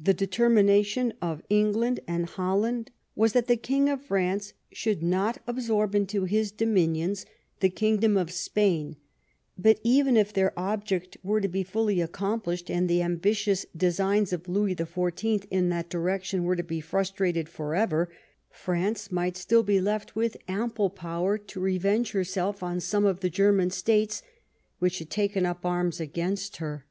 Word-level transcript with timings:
The 0.00 0.14
determination 0.14 1.12
of 1.20 1.42
England 1.50 2.00
and 2.08 2.24
Holland 2.24 2.90
was 3.14 3.34
that 3.34 3.46
the 3.46 3.58
King 3.58 3.90
of 3.90 4.02
France 4.02 4.54
should 4.72 5.02
not 5.02 5.42
absorb 5.46 5.94
into 5.94 6.24
his 6.24 6.48
84 6.48 6.48
ON 6.48 6.48
THE 6.48 6.48
ROUGH 6.48 6.48
EDGE 6.48 6.48
OF 6.48 6.56
BATTLE 6.56 6.66
dominions 6.66 7.26
the 7.60 7.68
kingdom 7.68 8.16
of 8.16 8.32
Spain; 8.32 8.96
but 9.58 9.78
even 9.84 10.16
if 10.16 10.32
their 10.32 10.58
object 10.58 11.18
were 11.22 11.42
to 11.42 11.48
be 11.48 11.62
fully 11.62 12.00
accomplished 12.00 12.70
and 12.70 12.88
the 12.88 13.02
ambitious 13.02 13.66
designs 13.76 14.32
of 14.32 14.48
Louis 14.48 14.72
the 14.72 14.86
Fourteenth 14.86 15.46
in 15.50 15.68
that 15.68 15.90
direction 15.90 16.44
were 16.44 16.56
to 16.56 16.62
be 16.62 16.80
frustrated 16.80 17.46
forever, 17.46 18.10
France 18.48 19.12
might 19.12 19.36
still 19.36 19.62
be 19.62 19.78
left 19.78 20.16
with 20.16 20.38
ample 20.48 20.88
power 20.88 21.36
to 21.36 21.60
revenge 21.60 22.12
herself 22.12 22.62
on 22.62 22.80
some 22.80 23.04
of 23.04 23.20
the 23.20 23.28
German 23.28 23.68
states 23.68 24.22
which 24.78 25.00
had 25.00 25.10
taken 25.10 25.44
up 25.44 25.66
arms 25.66 26.00
against 26.00 26.56
her. 26.56 26.86